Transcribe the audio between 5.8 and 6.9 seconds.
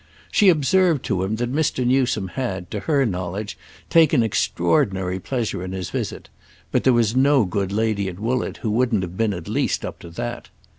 visit; but